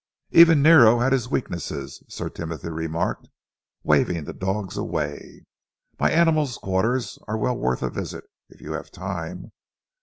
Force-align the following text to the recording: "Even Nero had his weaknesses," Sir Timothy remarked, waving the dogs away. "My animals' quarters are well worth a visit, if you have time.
"Even 0.31 0.63
Nero 0.63 0.97
had 0.97 1.13
his 1.13 1.29
weaknesses," 1.29 2.01
Sir 2.09 2.27
Timothy 2.27 2.69
remarked, 2.69 3.27
waving 3.83 4.23
the 4.23 4.33
dogs 4.33 4.75
away. 4.75 5.45
"My 5.99 6.09
animals' 6.09 6.57
quarters 6.57 7.19
are 7.27 7.37
well 7.37 7.55
worth 7.55 7.83
a 7.83 7.91
visit, 7.91 8.23
if 8.49 8.61
you 8.61 8.71
have 8.71 8.89
time. 8.89 9.51